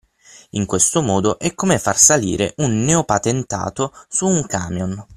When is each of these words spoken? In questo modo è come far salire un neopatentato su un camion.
In 0.53 0.65
questo 0.65 1.03
modo 1.03 1.37
è 1.37 1.53
come 1.53 1.77
far 1.77 1.95
salire 1.95 2.55
un 2.57 2.81
neopatentato 2.85 3.93
su 4.09 4.25
un 4.25 4.43
camion. 4.47 5.05